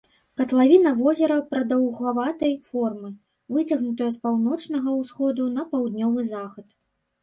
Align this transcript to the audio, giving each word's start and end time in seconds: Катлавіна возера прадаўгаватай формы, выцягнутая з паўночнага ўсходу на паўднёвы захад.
Катлавіна 0.39 0.93
возера 1.01 1.37
прадаўгаватай 1.51 2.57
формы, 2.71 3.09
выцягнутая 3.59 4.11
з 4.19 4.23
паўночнага 4.27 5.01
ўсходу 5.01 5.43
на 5.57 5.63
паўднёвы 5.75 6.31
захад. 6.37 6.67